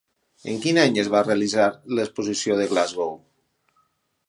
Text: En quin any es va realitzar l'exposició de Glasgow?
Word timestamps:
En 0.53 0.55
quin 0.63 0.79
any 0.83 0.97
es 1.01 1.09
va 1.15 1.21
realitzar 1.27 1.67
l'exposició 1.97 2.59
de 2.61 2.67
Glasgow? 2.75 3.17